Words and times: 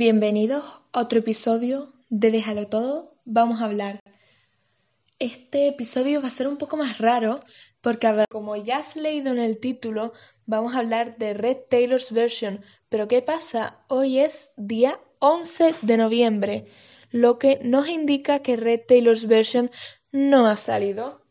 Bienvenidos 0.00 0.64
a 0.94 1.00
otro 1.02 1.18
episodio 1.18 1.92
de 2.08 2.30
Déjalo 2.30 2.68
Todo, 2.68 3.18
vamos 3.26 3.60
a 3.60 3.66
hablar. 3.66 4.00
Este 5.18 5.68
episodio 5.68 6.22
va 6.22 6.28
a 6.28 6.30
ser 6.30 6.48
un 6.48 6.56
poco 6.56 6.78
más 6.78 6.96
raro 6.96 7.40
porque, 7.82 8.24
como 8.30 8.56
ya 8.56 8.78
has 8.78 8.96
leído 8.96 9.30
en 9.30 9.38
el 9.38 9.58
título, 9.58 10.14
vamos 10.46 10.74
a 10.74 10.78
hablar 10.78 11.18
de 11.18 11.34
Red 11.34 11.58
Taylor's 11.68 12.12
Version. 12.12 12.64
Pero 12.88 13.08
¿qué 13.08 13.20
pasa? 13.20 13.84
Hoy 13.88 14.20
es 14.20 14.50
día 14.56 14.98
11 15.18 15.74
de 15.82 15.96
noviembre, 15.98 16.64
lo 17.10 17.38
que 17.38 17.60
nos 17.62 17.86
indica 17.86 18.38
que 18.38 18.56
Red 18.56 18.86
Taylor's 18.88 19.26
Version 19.26 19.70
no 20.12 20.46
ha 20.46 20.56
salido. 20.56 21.26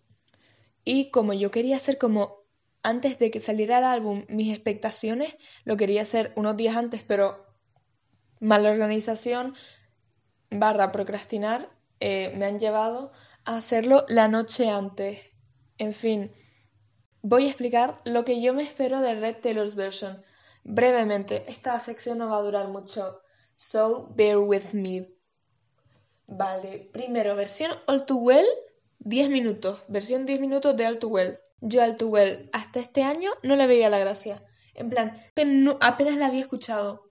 Y 0.85 1.09
como 1.09 1.33
yo 1.33 1.49
quería 1.49 1.77
hacer 1.77 1.97
como 1.97 2.43
antes 2.83 3.17
de 3.17 3.31
que 3.31 3.39
saliera 3.39 3.79
el 3.79 3.85
álbum 3.85 4.25
mis 4.29 4.53
expectaciones, 4.53 5.35
lo 5.63 5.75
quería 5.75 6.03
hacer 6.03 6.33
unos 6.35 6.55
días 6.55 6.77
antes, 6.77 7.01
pero 7.01 7.48
mala 8.39 8.71
organización 8.71 9.55
barra 10.49 10.91
procrastinar 10.91 11.69
eh, 11.99 12.33
me 12.37 12.45
han 12.45 12.59
llevado 12.59 13.11
a 13.43 13.57
hacerlo 13.57 14.05
la 14.07 14.27
noche 14.27 14.69
antes. 14.69 15.19
En 15.77 15.93
fin, 15.93 16.31
voy 17.21 17.45
a 17.45 17.49
explicar 17.49 18.01
lo 18.05 18.23
que 18.23 18.41
yo 18.41 18.53
me 18.53 18.63
espero 18.63 19.01
de 19.01 19.15
Red 19.15 19.37
Taylor's 19.41 19.75
Version. 19.75 20.21
Brevemente, 20.63 21.43
esta 21.47 21.79
sección 21.79 22.17
no 22.19 22.29
va 22.29 22.37
a 22.37 22.41
durar 22.41 22.67
mucho, 22.69 23.21
so 23.55 24.09
bear 24.15 24.37
with 24.37 24.73
me. 24.73 25.09
Vale, 26.27 26.89
primero, 26.93 27.35
versión 27.35 27.71
All 27.87 28.05
Too 28.05 28.17
Well, 28.17 28.45
10 28.99 29.29
minutos. 29.29 29.83
Versión 29.87 30.25
10 30.25 30.39
minutos 30.39 30.77
de 30.77 30.85
All 30.85 30.99
Too 30.99 31.09
Well. 31.09 31.39
Yo 31.61 31.81
All 31.81 31.95
Too 31.95 32.09
Well, 32.09 32.49
hasta 32.53 32.79
este 32.79 33.03
año 33.03 33.31
no 33.43 33.55
le 33.55 33.67
veía 33.67 33.89
la 33.89 33.99
gracia. 33.99 34.43
En 34.73 34.89
plan, 34.89 35.17
apenas 35.81 36.17
la 36.17 36.27
había 36.27 36.41
escuchado. 36.41 37.08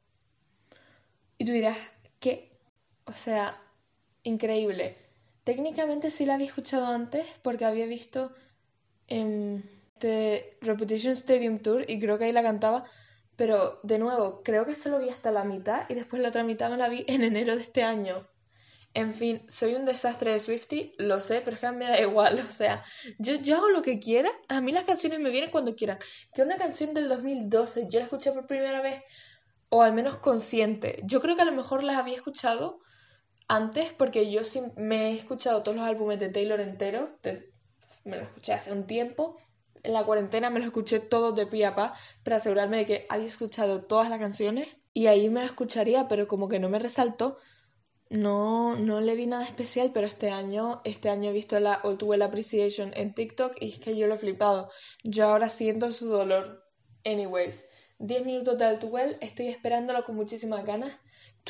Y 1.39 1.45
tú 1.45 1.53
dirás, 1.53 1.79
¿qué? 2.21 2.51
O 3.05 3.13
sea, 3.13 3.61
increíble. 4.25 4.97
Técnicamente 5.45 6.11
sí 6.11 6.27
la 6.27 6.35
había 6.35 6.49
escuchado 6.49 6.87
antes 6.87 7.25
porque 7.43 7.65
había 7.65 7.87
visto 7.87 8.35
en 9.07 9.65
este 9.95 10.57
Repetition 10.61 11.15
Stadium 11.15 11.59
Tour 11.59 11.85
y 11.89 11.99
creo 11.99 12.19
que 12.19 12.27
ahí 12.27 12.33
la 12.33 12.43
cantaba. 12.43 12.85
Pero 13.37 13.81
de 13.83 13.99
nuevo, 13.99 14.43
creo 14.43 14.67
que 14.67 14.75
solo 14.75 14.99
vi 14.99 15.09
hasta 15.09 15.31
la 15.31 15.45
mitad 15.45 15.89
y 15.89 15.95
después 15.95 16.21
la 16.21 16.29
otra 16.29 16.45
mitad 16.45 16.71
me 16.71 16.77
la 16.77 16.89
vi 16.89 17.05
en 17.09 17.23
enero 17.23 17.55
de 17.55 17.63
este 17.63 17.83
año. 17.83 18.27
En 18.95 19.15
fin, 19.15 19.43
soy 19.49 19.75
un 19.75 19.85
desastre 19.85 20.33
de 20.33 20.41
Swifty, 20.41 20.95
lo 20.99 21.21
sé, 21.21 21.41
pero 21.45 21.55
es 21.55 21.61
que 21.61 21.71
me 21.71 21.85
da 21.85 22.01
igual. 22.01 22.41
O 22.41 22.53
sea, 22.53 22.83
yo, 23.19 23.37
yo 23.37 23.57
hago 23.57 23.69
lo 23.69 23.83
que 23.83 24.01
quiera. 24.01 24.31
A 24.49 24.61
mí 24.61 24.73
las 24.73 24.85
canciones 24.85 25.21
me 25.21 25.31
vienen 25.31 25.51
cuando 25.51 25.77
quieran. 25.77 25.99
Que 26.35 26.43
una 26.43 26.57
canción 26.57 26.95
del 26.95 27.09
2012 27.09 27.89
yo 27.91 27.99
la 28.01 28.07
escuché 28.07 28.33
por 28.33 28.47
primera 28.47 28.81
vez 28.83 29.03
o 29.71 29.83
al 29.83 29.93
menos 29.93 30.17
consciente. 30.17 31.01
Yo 31.05 31.21
creo 31.21 31.37
que 31.37 31.43
a 31.43 31.47
lo 31.47 31.53
mejor 31.53 31.83
las 31.83 31.97
había 31.97 32.17
escuchado 32.17 32.81
antes 33.49 33.93
porque 33.93 34.31
yo 34.31 34.45
sí 34.45 34.63
me 34.77 35.11
he 35.11 35.15
escuchado 35.15 35.63
todos 35.63 35.77
los 35.77 35.87
álbumes 35.87 36.21
de 36.21 36.29
Taylor 36.29 36.61
entero, 36.61 37.19
me 38.05 38.19
los 38.19 38.29
escuché 38.29 38.53
hace 38.53 38.73
un 38.73 38.87
tiempo. 38.87 39.37
En 39.83 39.93
la 39.93 40.05
cuarentena 40.05 40.51
me 40.51 40.59
los 40.59 40.67
escuché 40.67 41.01
todos 41.01 41.35
de 41.37 41.47
pie 41.47 41.67
a 41.67 41.75
pa 41.75 41.95
para 42.25 42.37
asegurarme 42.37 42.79
de 42.79 42.85
que 42.85 43.07
había 43.09 43.27
escuchado 43.27 43.85
todas 43.85 44.11
las 44.11 44.19
canciones 44.19 44.77
y 44.93 45.07
ahí 45.07 45.29
me 45.29 45.41
las 45.41 45.51
escucharía, 45.51 46.09
pero 46.09 46.27
como 46.27 46.49
que 46.49 46.59
no 46.59 46.69
me 46.69 46.79
resaltó. 46.79 47.39
No, 48.11 48.75
no 48.75 49.01
le 49.01 49.15
vi 49.15 49.27
nada 49.27 49.45
especial, 49.45 49.93
pero 49.93 50.07
este 50.07 50.31
año, 50.31 50.81
este 50.85 51.11
año 51.11 51.31
he 51.31 51.33
visto 51.33 51.61
la 51.61 51.81
Old 51.85 52.03
Well 52.03 52.23
Appreciation 52.23 52.93
en 52.95 53.15
TikTok 53.15 53.57
y 53.61 53.71
es 53.71 53.79
que 53.79 53.97
yo 53.97 54.07
lo 54.07 54.15
he 54.15 54.19
flipado. 54.19 54.71
Yo 55.05 55.27
ahora 55.27 55.49
siento 55.51 55.91
su 55.91 56.09
dolor. 56.09 56.65
Anyways, 57.05 57.67
10 57.99 58.27
minutos 58.27 58.57
de 58.59 58.87
Well, 58.87 59.17
estoy 59.21 59.49
esperándolo 59.49 60.05
con 60.05 60.17
muchísimas 60.17 60.65
ganas. 60.65 60.93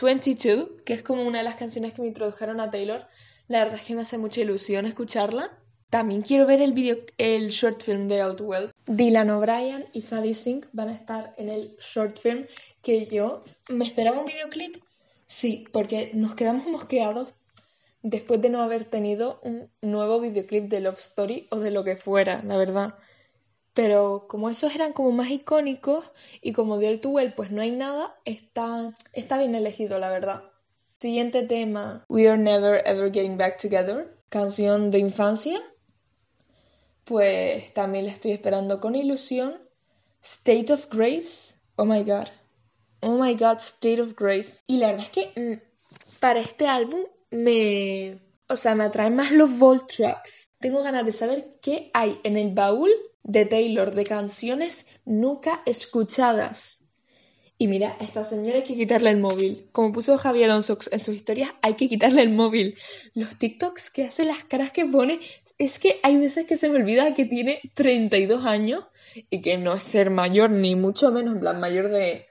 22, 0.00 0.82
que 0.84 0.94
es 0.94 1.02
como 1.02 1.27
una 1.27 1.38
de 1.38 1.44
las 1.44 1.56
canciones 1.56 1.92
que 1.92 2.02
me 2.02 2.08
introdujeron 2.08 2.60
a 2.60 2.70
Taylor, 2.70 3.06
la 3.48 3.60
verdad 3.60 3.76
es 3.76 3.82
que 3.82 3.94
me 3.94 4.03
hace 4.03 4.19
mucha 4.19 4.41
ilusión 4.41 4.86
escucharla. 4.86 5.50
También 5.91 6.20
quiero 6.20 6.47
ver 6.47 6.60
el 6.60 6.75
video, 6.75 6.98
el 7.16 7.48
short 7.48 7.82
film 7.82 8.09
de 8.09 8.22
Well. 8.41 8.72
Dylan 8.86 9.31
O'Brien 9.31 9.86
y 9.92 10.03
Sally 10.03 10.34
Sink 10.34 10.66
van 10.72 10.91
a 10.91 10.94
estar 10.94 11.32
en 11.38 11.48
el 11.48 11.76
short 11.78 12.19
film 12.19 12.47
que 12.82 13.06
yo 13.06 13.42
me 13.69 13.86
esperaba 13.86 14.19
un 14.19 14.26
videoclip. 14.26 14.76
Sí, 15.26 15.65
porque 15.72 16.10
nos 16.12 16.34
quedamos 16.34 16.66
mosqueados 16.66 17.34
después 18.03 18.41
de 18.42 18.50
no 18.50 18.60
haber 18.62 18.84
tenido 18.84 19.41
un 19.42 19.70
nuevo 19.80 20.20
videoclip 20.20 20.65
de 20.65 20.80
Love 20.80 20.98
Story 20.98 21.48
o 21.50 21.59
de 21.59 21.70
lo 21.70 21.84
que 21.84 21.97
fuera, 21.97 22.42
la 22.42 22.59
verdad. 22.59 22.94
Pero 23.78 24.27
como 24.27 24.50
esos 24.50 24.75
eran 24.75 24.93
como 24.93 25.12
más 25.12 25.31
icónicos 25.31 26.11
y 26.43 26.53
como 26.53 26.78
de 26.78 27.00
Well 27.05 27.33
pues 27.34 27.53
no 27.53 27.62
hay 27.62 27.71
nada, 27.71 28.19
está, 28.25 28.93
está 29.12 29.39
bien 29.39 29.55
elegido, 29.55 30.00
la 30.00 30.11
verdad. 30.11 30.43
Siguiente 30.99 31.44
tema, 31.44 32.05
We 32.09 32.28
Are 32.28 32.37
Never 32.37 32.83
Ever 32.84 33.12
Getting 33.12 33.39
Back 33.39 33.62
Together, 33.62 34.19
canción 34.31 34.91
de 34.91 34.99
infancia. 34.99 35.62
Pues 37.05 37.72
también 37.72 38.06
la 38.06 38.11
estoy 38.11 38.33
esperando 38.33 38.81
con 38.81 38.97
ilusión. 38.97 39.62
State 40.25 40.72
of 40.72 40.89
Grace, 40.91 41.55
oh 41.77 41.84
my 41.84 42.03
god. 42.03 42.27
Oh 43.00 43.16
my 43.16 43.37
god, 43.37 43.59
State 43.59 44.03
of 44.03 44.16
Grace. 44.16 44.59
Y 44.66 44.78
la 44.78 44.89
verdad 44.89 45.06
es 45.06 45.10
que 45.10 45.41
mm, 45.41 46.19
para 46.19 46.41
este 46.41 46.66
álbum 46.66 47.03
me... 47.31 48.19
O 48.49 48.56
sea, 48.56 48.75
me 48.75 48.83
atraen 48.83 49.15
más 49.15 49.31
los 49.31 49.56
Vault 49.56 49.87
Tracks. 49.87 50.50
Tengo 50.59 50.83
ganas 50.83 51.06
de 51.06 51.12
saber 51.12 51.60
qué 51.62 51.93
hay 51.95 52.19
en 52.25 52.37
el 52.37 52.53
baúl 52.53 52.91
de 53.28 53.44
Taylor 53.44 53.94
de 53.94 54.05
canciones 54.05 54.87
nunca 55.05 55.61
escuchadas. 55.66 56.81
Y 57.59 57.69
mira, 57.69 57.97
a 58.00 58.05
esta 58.05 58.25
señora 58.25 58.56
hay 58.56 58.62
que 58.62 58.75
quitarle 58.75 59.11
el 59.11 59.19
móvil. 59.19 59.69
Como 59.72 59.93
puso 59.93 60.16
Javier 60.16 60.50
Alonso 60.50 60.78
en 60.91 60.99
sus 60.99 61.15
historias, 61.15 61.50
hay 61.61 61.75
que 61.75 61.89
quitarle 61.89 62.22
el 62.22 62.31
móvil. 62.31 62.77
Los 63.15 63.37
TikToks 63.37 63.91
que 63.91 64.05
hace, 64.05 64.25
las 64.25 64.44
caras 64.44 64.72
que 64.72 64.87
pone, 64.87 65.21
es 65.59 65.78
que 65.78 66.00
hay 66.03 66.16
veces 66.16 66.47
que 66.47 66.56
se 66.56 66.71
me 66.71 66.77
olvida 66.77 67.12
que 67.12 67.27
tiene 67.27 67.61
32 67.75 68.47
años 68.47 68.84
y 69.28 69.43
que 69.43 69.59
no 69.59 69.75
es 69.75 69.83
ser 69.83 70.10
mayor, 70.10 70.50
ni 70.50 70.75
mucho 70.75 71.12
menos, 71.12 71.34
en 71.34 71.41
plan 71.41 71.60
mayor 71.60 71.91
de, 71.91 72.25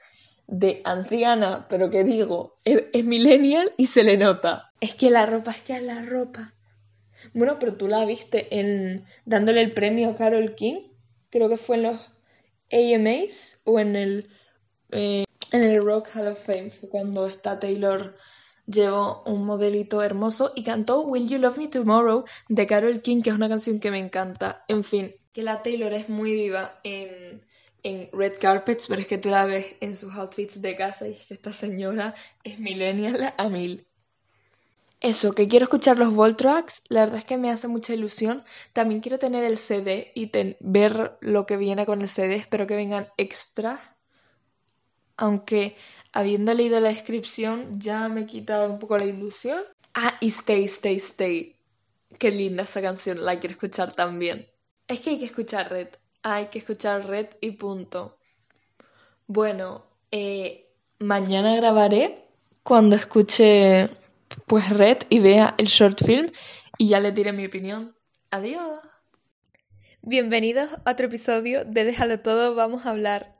de 0.48 0.80
anciana, 0.84 1.68
pero 1.70 1.90
que 1.90 2.02
digo, 2.02 2.58
es, 2.64 2.84
es 2.92 3.04
millennial 3.04 3.72
y 3.76 3.86
se 3.86 4.02
le 4.02 4.16
nota. 4.16 4.72
Es 4.80 4.94
que 4.96 5.10
la 5.10 5.26
ropa, 5.26 5.52
es 5.52 5.62
que 5.62 5.76
es 5.76 5.82
la 5.82 6.02
ropa. 6.02 6.54
Bueno, 7.34 7.58
pero 7.58 7.74
tú 7.76 7.88
la 7.88 8.04
viste 8.04 8.58
en 8.58 9.04
dándole 9.24 9.60
el 9.60 9.72
premio 9.72 10.10
a 10.10 10.14
Carol 10.14 10.54
King, 10.54 10.80
creo 11.30 11.48
que 11.48 11.56
fue 11.56 11.76
en 11.76 11.82
los 11.84 12.14
AMAs 12.70 13.60
o 13.64 13.80
en 13.80 13.96
el, 13.96 14.28
eh, 14.90 15.24
en 15.52 15.62
el 15.62 15.82
Rock 15.82 16.08
Hall 16.14 16.28
of 16.28 16.44
Fame, 16.44 16.70
fue 16.70 16.88
cuando 16.88 17.26
está 17.26 17.58
Taylor 17.58 18.16
llevó 18.66 19.22
un 19.24 19.46
modelito 19.46 20.02
hermoso 20.02 20.52
y 20.54 20.62
cantó 20.62 21.00
Will 21.02 21.28
You 21.28 21.38
Love 21.38 21.58
Me 21.58 21.68
Tomorrow 21.68 22.24
de 22.48 22.66
Carol 22.66 23.00
King, 23.00 23.22
que 23.22 23.30
es 23.30 23.36
una 23.36 23.48
canción 23.48 23.80
que 23.80 23.90
me 23.90 23.98
encanta. 23.98 24.64
En 24.68 24.84
fin, 24.84 25.14
que 25.32 25.42
la 25.42 25.62
Taylor 25.62 25.92
es 25.92 26.08
muy 26.08 26.32
viva 26.32 26.78
en, 26.84 27.42
en 27.82 28.10
red 28.12 28.34
carpets, 28.38 28.86
pero 28.88 29.00
es 29.00 29.06
que 29.06 29.18
tú 29.18 29.30
la 29.30 29.46
ves 29.46 29.76
en 29.80 29.96
sus 29.96 30.14
outfits 30.14 30.60
de 30.60 30.76
casa 30.76 31.08
y 31.08 31.12
es 31.12 31.26
que 31.26 31.34
esta 31.34 31.52
señora 31.52 32.14
es 32.44 32.58
millennial 32.58 33.32
a 33.36 33.48
mil. 33.48 33.87
Eso, 35.00 35.32
que 35.32 35.46
quiero 35.46 35.64
escuchar 35.64 35.96
los 35.96 36.12
Voltracks, 36.12 36.82
la 36.88 37.00
verdad 37.00 37.18
es 37.18 37.24
que 37.24 37.38
me 37.38 37.50
hace 37.50 37.68
mucha 37.68 37.94
ilusión. 37.94 38.42
También 38.72 39.00
quiero 39.00 39.18
tener 39.20 39.44
el 39.44 39.56
CD 39.56 40.10
y 40.14 40.30
ver 40.58 41.16
lo 41.20 41.46
que 41.46 41.56
viene 41.56 41.86
con 41.86 42.02
el 42.02 42.08
CD. 42.08 42.34
Espero 42.34 42.66
que 42.66 42.74
vengan 42.74 43.08
extras. 43.16 43.80
Aunque 45.16 45.76
habiendo 46.12 46.52
leído 46.52 46.80
la 46.80 46.88
descripción 46.88 47.80
ya 47.80 48.08
me 48.08 48.22
he 48.22 48.26
quitado 48.26 48.70
un 48.70 48.80
poco 48.80 48.98
la 48.98 49.04
ilusión. 49.04 49.62
Ah, 49.94 50.16
y 50.20 50.28
Stay, 50.28 50.64
Stay, 50.64 50.96
Stay. 50.96 51.56
Qué 52.18 52.30
linda 52.32 52.64
esa 52.64 52.82
canción, 52.82 53.22
la 53.22 53.38
quiero 53.38 53.52
escuchar 53.52 53.94
también. 53.94 54.48
Es 54.88 55.00
que 55.00 55.10
hay 55.10 55.18
que 55.20 55.26
escuchar 55.26 55.70
Red. 55.70 55.88
Hay 56.22 56.46
que 56.46 56.58
escuchar 56.58 57.06
Red 57.06 57.28
y 57.40 57.52
punto. 57.52 58.18
Bueno, 59.28 59.84
eh, 60.10 60.68
mañana 60.98 61.54
grabaré 61.54 62.24
cuando 62.64 62.96
escuche 62.96 63.88
pues 64.46 64.68
red 64.70 64.98
y 65.08 65.20
vea 65.20 65.54
el 65.58 65.66
short 65.66 66.04
film 66.04 66.30
y 66.76 66.88
ya 66.88 67.00
le 67.00 67.12
diré 67.12 67.32
mi 67.32 67.46
opinión. 67.46 67.96
Adiós. 68.30 68.80
Bienvenidos 70.02 70.70
a 70.84 70.92
otro 70.92 71.06
episodio 71.06 71.64
de 71.64 71.84
Déjalo 71.84 72.20
todo, 72.20 72.54
vamos 72.54 72.86
a 72.86 72.90
hablar. 72.90 73.36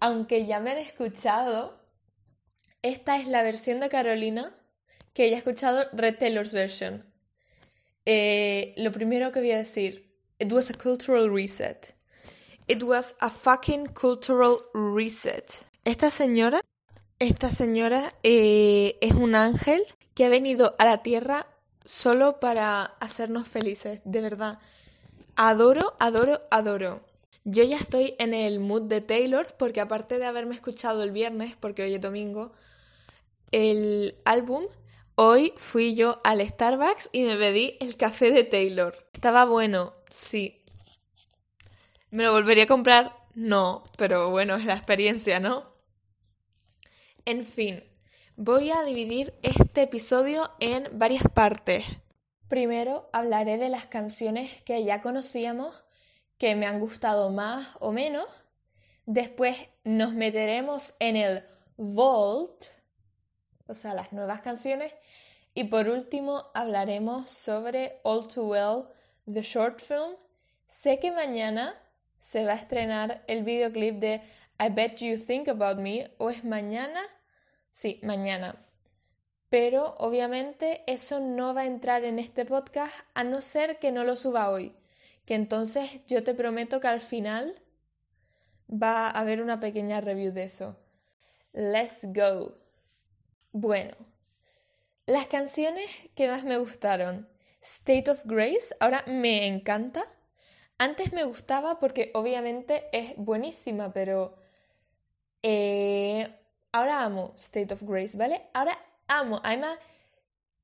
Aunque 0.00 0.46
ya 0.46 0.60
me 0.60 0.72
han 0.72 0.78
escuchado, 0.78 1.80
esta 2.82 3.16
es 3.16 3.26
la 3.26 3.42
versión 3.42 3.80
de 3.80 3.88
Carolina 3.88 4.54
que 5.12 5.24
ella 5.24 5.36
ha 5.36 5.38
escuchado 5.38 5.86
Red 5.92 6.18
Taylor's 6.18 6.52
version. 6.52 7.04
Eh, 8.06 8.74
lo 8.76 8.92
primero 8.92 9.32
que 9.32 9.40
voy 9.40 9.52
a 9.52 9.58
decir, 9.58 10.14
it 10.38 10.52
was 10.52 10.70
a 10.70 10.74
cultural 10.74 11.28
reset. 11.30 11.94
It 12.66 12.82
was 12.82 13.16
a 13.20 13.30
fucking 13.30 13.88
cultural 13.88 14.58
reset. 14.72 15.66
Esta 15.84 16.10
señora 16.10 16.60
esta 17.20 17.50
señora 17.50 18.14
eh, 18.22 18.96
es 19.02 19.12
un 19.12 19.34
ángel 19.34 19.82
que 20.14 20.24
ha 20.24 20.30
venido 20.30 20.74
a 20.78 20.86
la 20.86 21.02
tierra 21.02 21.46
solo 21.84 22.40
para 22.40 22.82
hacernos 22.82 23.46
felices, 23.46 24.00
de 24.04 24.22
verdad. 24.22 24.58
Adoro, 25.36 25.94
adoro, 26.00 26.40
adoro. 26.50 27.02
Yo 27.44 27.62
ya 27.62 27.76
estoy 27.76 28.14
en 28.18 28.34
el 28.34 28.58
mood 28.58 28.82
de 28.82 29.02
Taylor 29.02 29.54
porque 29.58 29.80
aparte 29.80 30.18
de 30.18 30.24
haberme 30.24 30.54
escuchado 30.54 31.02
el 31.02 31.10
viernes, 31.12 31.56
porque 31.60 31.82
hoy 31.82 31.94
es 31.94 32.00
domingo, 32.00 32.52
el 33.52 34.16
álbum, 34.24 34.64
hoy 35.14 35.52
fui 35.56 35.94
yo 35.94 36.20
al 36.24 36.46
Starbucks 36.46 37.10
y 37.12 37.22
me 37.22 37.36
pedí 37.36 37.76
el 37.80 37.96
café 37.96 38.30
de 38.30 38.44
Taylor. 38.44 38.96
Estaba 39.12 39.44
bueno, 39.44 39.92
sí. 40.10 40.62
¿Me 42.10 42.22
lo 42.22 42.32
volvería 42.32 42.64
a 42.64 42.68
comprar? 42.68 43.14
No, 43.34 43.84
pero 43.98 44.30
bueno, 44.30 44.56
es 44.56 44.64
la 44.64 44.74
experiencia, 44.74 45.38
¿no? 45.38 45.79
En 47.26 47.44
fin, 47.44 47.84
voy 48.36 48.70
a 48.70 48.82
dividir 48.82 49.34
este 49.42 49.82
episodio 49.82 50.50
en 50.58 50.88
varias 50.92 51.24
partes. 51.34 51.84
Primero 52.48 53.10
hablaré 53.12 53.58
de 53.58 53.68
las 53.68 53.84
canciones 53.84 54.62
que 54.62 54.82
ya 54.84 55.02
conocíamos, 55.02 55.84
que 56.38 56.54
me 56.54 56.66
han 56.66 56.80
gustado 56.80 57.30
más 57.30 57.68
o 57.80 57.92
menos. 57.92 58.26
Después 59.04 59.56
nos 59.84 60.14
meteremos 60.14 60.94
en 60.98 61.16
el 61.16 61.44
Vault, 61.76 62.64
o 63.66 63.74
sea, 63.74 63.92
las 63.92 64.12
nuevas 64.12 64.40
canciones. 64.40 64.94
Y 65.52 65.64
por 65.64 65.88
último 65.88 66.50
hablaremos 66.54 67.30
sobre 67.30 68.00
All 68.02 68.28
Too 68.28 68.46
Well, 68.46 68.84
The 69.30 69.42
Short 69.42 69.80
Film. 69.80 70.16
Sé 70.66 70.98
que 70.98 71.12
mañana 71.12 71.74
se 72.18 72.44
va 72.44 72.52
a 72.52 72.56
estrenar 72.56 73.24
el 73.26 73.44
videoclip 73.44 73.96
de 73.96 74.22
I 74.60 74.68
Bet 74.68 75.00
You 75.00 75.16
Think 75.16 75.48
About 75.48 75.78
Me, 75.78 76.12
o 76.18 76.28
es 76.28 76.44
mañana, 76.44 77.00
sí, 77.70 77.98
mañana. 78.02 78.66
Pero 79.48 79.94
obviamente 79.96 80.84
eso 80.86 81.18
no 81.18 81.54
va 81.54 81.62
a 81.62 81.66
entrar 81.66 82.04
en 82.04 82.18
este 82.18 82.44
podcast 82.44 82.94
a 83.14 83.24
no 83.24 83.40
ser 83.40 83.78
que 83.78 83.90
no 83.90 84.04
lo 84.04 84.16
suba 84.16 84.50
hoy. 84.50 84.76
Que 85.24 85.34
entonces 85.34 86.04
yo 86.06 86.22
te 86.24 86.34
prometo 86.34 86.78
que 86.78 86.88
al 86.88 87.00
final 87.00 87.62
va 88.70 89.06
a 89.06 89.18
haber 89.18 89.40
una 89.40 89.60
pequeña 89.60 90.02
review 90.02 90.30
de 90.32 90.44
eso. 90.44 90.78
Let's 91.52 92.06
go. 92.12 92.58
Bueno, 93.52 93.96
las 95.06 95.26
canciones 95.26 95.90
que 96.14 96.28
más 96.28 96.44
me 96.44 96.58
gustaron. 96.58 97.28
State 97.62 98.10
of 98.10 98.26
Grace, 98.26 98.74
ahora 98.78 99.04
me 99.06 99.46
encanta. 99.46 100.04
Antes 100.76 101.14
me 101.14 101.24
gustaba 101.24 101.78
porque 101.78 102.10
obviamente 102.14 102.88
es 102.92 103.14
buenísima, 103.16 103.92
pero 103.92 104.36
eh, 105.42 106.28
ahora 106.72 107.04
amo 107.04 107.32
State 107.36 107.74
of 107.74 107.82
Grace, 107.82 108.16
¿vale? 108.16 108.48
Ahora 108.52 108.78
amo, 109.08 109.40
I'm 109.44 109.64
a 109.64 109.78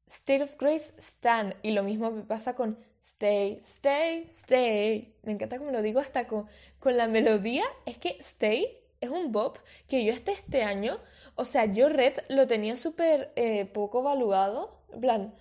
State 0.06 0.42
of 0.42 0.56
Grace 0.58 0.94
Stan. 0.98 1.54
Y 1.62 1.72
lo 1.72 1.82
mismo 1.82 2.10
me 2.10 2.22
pasa 2.22 2.54
con 2.54 2.78
Stay, 3.00 3.60
Stay, 3.62 4.24
Stay. 4.28 5.14
Me 5.22 5.32
encanta 5.32 5.58
como 5.58 5.70
lo 5.70 5.82
digo 5.82 6.00
hasta 6.00 6.26
con, 6.26 6.48
con 6.78 6.96
la 6.96 7.08
melodía. 7.08 7.64
Es 7.86 7.98
que 7.98 8.16
Stay 8.20 8.80
es 9.00 9.10
un 9.10 9.32
bop 9.32 9.58
que 9.88 10.04
yo 10.04 10.12
hasta 10.12 10.32
este 10.32 10.62
año, 10.62 10.98
o 11.34 11.44
sea, 11.44 11.66
yo 11.66 11.88
Red 11.88 12.18
lo 12.28 12.46
tenía 12.46 12.76
súper 12.76 13.32
eh, 13.36 13.66
poco 13.66 14.02
valuado. 14.02 14.82
En 14.92 15.00
plan, 15.00 15.34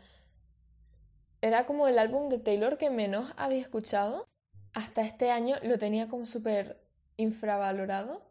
era 1.42 1.66
como 1.66 1.88
el 1.88 2.00
álbum 2.00 2.30
de 2.30 2.40
Taylor 2.40 2.78
que 2.78 2.90
menos 2.90 3.32
había 3.38 3.60
escuchado 3.62 4.28
hasta 4.74 5.02
este 5.02 5.32
año 5.32 5.56
lo 5.64 5.80
tenía 5.80 6.08
como 6.08 6.26
súper 6.26 6.82
infravalorado. 7.18 8.22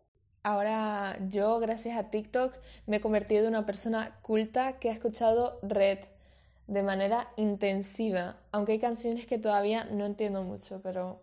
Ahora 0.46 1.16
yo, 1.30 1.58
gracias 1.58 1.96
a 1.96 2.10
TikTok, 2.10 2.54
me 2.86 2.98
he 2.98 3.00
convertido 3.00 3.44
en 3.44 3.48
una 3.48 3.64
persona 3.64 4.18
culta 4.20 4.78
que 4.78 4.90
ha 4.90 4.92
escuchado 4.92 5.58
Red 5.62 6.00
de 6.66 6.82
manera 6.82 7.32
intensiva, 7.36 8.36
aunque 8.52 8.72
hay 8.72 8.78
canciones 8.78 9.26
que 9.26 9.38
todavía 9.38 9.84
no 9.84 10.04
entiendo 10.04 10.42
mucho, 10.42 10.82
pero 10.82 11.22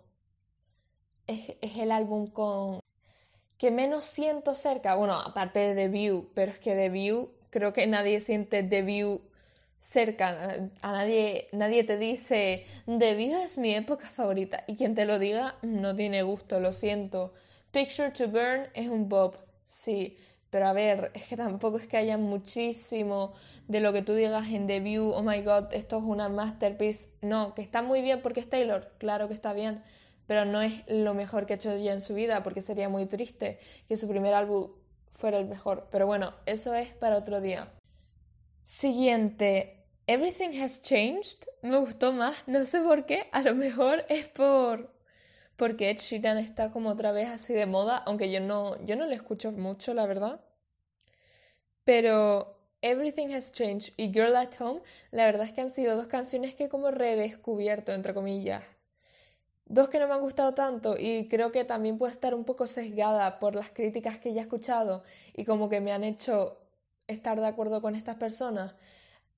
es, 1.28 1.56
el 1.62 1.92
álbum 1.92 2.26
con 2.26 2.80
que 3.60 3.70
menos 3.70 4.06
siento 4.06 4.56
cerca, 4.56 4.96
bueno, 4.96 5.14
aparte 5.14 5.60
de 5.60 5.76
The 5.76 5.90
View, 5.90 6.32
pero 6.34 6.52
es 6.52 6.58
que 6.58 6.74
The 6.74 6.90
View, 6.90 7.30
creo 7.52 7.74
que 7.74 7.86
nadie 7.86 8.22
siente 8.22 8.64
The 8.64 8.82
View 8.82 9.22
cerca, 9.78 10.72
a 10.82 10.92
nadie, 10.92 11.48
nadie 11.52 11.84
te 11.84 12.00
dice, 12.00 12.66
The 12.88 13.14
View 13.14 13.40
es 13.40 13.60
mi 13.60 13.76
época 13.76 14.08
favorita, 14.08 14.64
y 14.66 14.78
quien 14.78 14.96
te 14.96 15.06
lo 15.06 15.20
diga 15.20 15.58
no 15.62 15.96
tiene 15.96 16.24
gusto, 16.24 16.60
lo 16.60 16.74
siento. 16.74 17.36
Picture 17.72 18.12
to 18.12 18.28
Burn 18.28 18.68
es 18.74 18.90
un 18.90 19.08
bob, 19.08 19.38
sí, 19.64 20.18
pero 20.50 20.68
a 20.68 20.74
ver, 20.74 21.12
es 21.14 21.24
que 21.24 21.38
tampoco 21.38 21.78
es 21.78 21.88
que 21.88 21.96
haya 21.96 22.18
muchísimo 22.18 23.34
de 23.70 23.80
lo 23.80 23.94
que 23.94 24.02
tú 24.02 24.14
digas 24.14 24.50
en 24.50 24.68
The 24.68 24.82
View, 24.82 25.12
oh 25.12 25.24
my 25.24 25.42
god, 25.42 25.74
esto 25.74 25.98
es 25.98 26.04
una 26.04 26.28
masterpiece. 26.28 27.10
No, 27.22 27.56
que 27.56 27.62
está 27.62 27.82
muy 27.82 28.02
bien 28.02 28.22
porque 28.22 28.42
es 28.42 28.50
Taylor, 28.50 28.92
claro 28.98 29.30
que 29.30 29.34
está 29.34 29.54
bien, 29.54 29.82
pero 30.28 30.44
no 30.44 30.62
es 30.62 30.84
lo 30.88 31.14
mejor 31.14 31.46
que 31.46 31.54
ha 31.54 31.56
hecho 31.56 31.72
ella 31.72 31.94
en 31.94 32.02
su 32.02 32.14
vida, 32.14 32.44
porque 32.44 32.62
sería 32.62 32.90
muy 32.90 33.06
triste 33.06 33.60
que 33.88 33.96
su 33.96 34.10
primer 34.10 34.34
álbum 34.34 34.72
fuera 35.14 35.40
el 35.40 35.48
mejor. 35.48 35.88
Pero 35.92 36.06
bueno, 36.06 36.34
eso 36.46 36.74
es 36.74 36.90
para 36.90 37.16
otro 37.16 37.40
día. 37.40 37.72
Siguiente, 38.64 39.86
Everything 40.08 40.62
Has 40.62 40.82
Changed. 40.82 41.46
Me 41.62 41.78
gustó 41.78 42.12
más, 42.12 42.36
no 42.48 42.66
sé 42.66 42.82
por 42.82 43.06
qué. 43.06 43.30
A 43.32 43.42
lo 43.42 43.56
mejor 43.56 44.06
es 44.10 44.28
por 44.28 44.94
porque 45.62 45.92
Ed 45.92 46.00
Sheeran 46.00 46.40
está 46.40 46.72
como 46.72 46.90
otra 46.90 47.12
vez 47.12 47.30
así 47.30 47.54
de 47.54 47.68
moda, 47.68 47.98
aunque 47.98 48.32
yo 48.32 48.40
no, 48.40 48.84
yo 48.84 48.96
no 48.96 49.06
le 49.06 49.14
escucho 49.14 49.52
mucho, 49.52 49.94
la 49.94 50.08
verdad. 50.08 50.42
Pero 51.84 52.58
Everything 52.82 53.28
Has 53.28 53.52
Changed 53.52 53.94
y 53.96 54.12
Girl 54.12 54.36
at 54.36 54.60
Home, 54.60 54.82
la 55.12 55.26
verdad 55.26 55.46
es 55.46 55.54
que 55.54 55.62
han 55.62 55.70
sido 55.70 55.96
dos 55.96 56.08
canciones 56.08 56.56
que 56.56 56.68
como 56.68 56.90
redescubierto, 56.90 57.94
entre 57.94 58.16
comillas. 58.16 58.64
Dos 59.66 59.88
que 59.88 60.00
no 60.00 60.08
me 60.08 60.16
han 60.16 60.22
gustado 60.22 60.56
tanto 60.56 60.96
y 60.98 61.28
creo 61.28 61.52
que 61.52 61.64
también 61.64 62.00
puede 62.00 62.14
estar 62.14 62.34
un 62.34 62.44
poco 62.44 62.66
sesgada 62.66 63.38
por 63.38 63.54
las 63.54 63.70
críticas 63.70 64.18
que 64.18 64.34
ya 64.34 64.42
he 64.42 64.46
escuchado 64.46 65.04
y 65.36 65.46
como 65.46 65.70
que 65.70 65.80
me 65.80 65.92
han 65.92 66.04
hecho 66.04 66.58
estar 67.06 67.40
de 67.40 67.46
acuerdo 67.46 67.84
con 67.84 67.94
estas 67.94 68.16
personas. 68.16 68.74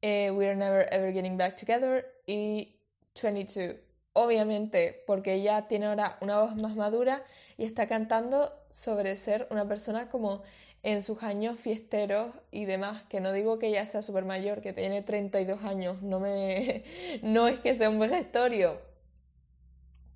Eh, 0.02 0.32
We're 0.32 0.56
Never 0.56 0.88
Ever 0.90 1.12
Getting 1.12 1.38
Back 1.38 1.58
Together 1.58 2.06
y 2.26 2.78
22. 3.22 3.93
Obviamente, 4.14 5.04
porque 5.08 5.34
ella 5.34 5.68
tiene 5.68 5.88
ahora 5.88 6.18
una 6.22 6.42
voz 6.42 6.56
más 6.62 6.76
madura 6.76 7.24
y 7.58 7.64
está 7.66 7.88
cantando 7.88 8.54
sobre 8.70 9.16
ser 9.16 9.48
una 9.50 9.68
persona 9.68 10.10
como 10.10 10.44
en 10.84 11.02
sus 11.02 11.24
años 11.24 11.58
fiesteros 11.58 12.34
y 12.52 12.66
demás, 12.66 13.04
que 13.04 13.22
no 13.22 13.32
digo 13.32 13.58
que 13.58 13.68
ella 13.68 13.86
sea 13.86 14.02
súper 14.02 14.26
mayor, 14.26 14.62
que 14.62 14.74
tiene 14.74 15.02
32 15.02 15.64
años, 15.64 16.02
no 16.02 16.20
me 16.20 16.84
no 17.24 17.48
es 17.48 17.60
que 17.60 17.74
sea 17.74 17.90
un 17.90 18.00
vejestorio, 18.00 18.80